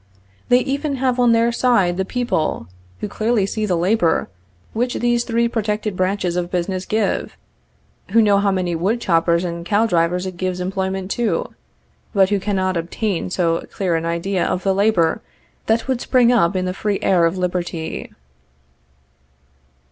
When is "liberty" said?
17.37-18.11